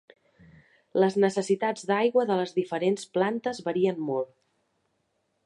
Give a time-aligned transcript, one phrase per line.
[1.03, 4.35] Les necessitats d'aigua de les diferents plantes varien molt.